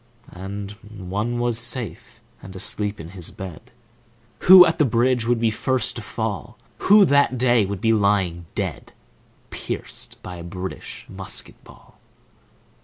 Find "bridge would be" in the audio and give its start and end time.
4.83-5.51